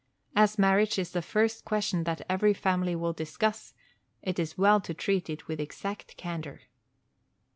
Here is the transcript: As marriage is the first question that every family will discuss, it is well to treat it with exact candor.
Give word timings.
As 0.35 0.57
marriage 0.57 0.97
is 0.97 1.11
the 1.11 1.21
first 1.21 1.63
question 1.63 2.05
that 2.05 2.25
every 2.27 2.55
family 2.55 2.95
will 2.95 3.13
discuss, 3.13 3.75
it 4.23 4.39
is 4.39 4.57
well 4.57 4.81
to 4.81 4.95
treat 4.95 5.29
it 5.29 5.47
with 5.47 5.59
exact 5.59 6.17
candor. 6.17 6.61